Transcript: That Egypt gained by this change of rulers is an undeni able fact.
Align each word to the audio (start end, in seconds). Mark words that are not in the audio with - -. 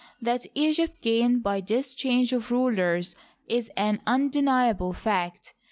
That 0.19 0.47
Egypt 0.55 0.99
gained 1.03 1.43
by 1.43 1.61
this 1.61 1.93
change 1.93 2.33
of 2.33 2.49
rulers 2.49 3.15
is 3.47 3.69
an 3.77 4.01
undeni 4.07 4.71
able 4.71 4.93
fact. 4.93 5.53